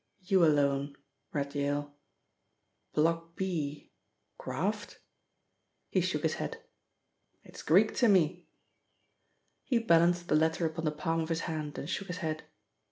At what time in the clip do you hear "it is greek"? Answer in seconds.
7.43-7.93